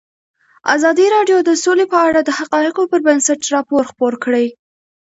ازادي 0.75 1.05
راډیو 1.15 1.37
د 1.43 1.49
سوله 1.63 1.85
په 1.93 1.97
اړه 2.07 2.19
د 2.23 2.29
حقایقو 2.39 2.83
پر 2.91 2.99
بنسټ 3.07 3.39
راپور 3.55 3.83
خپور 3.91 4.13
کړی. 4.23 4.47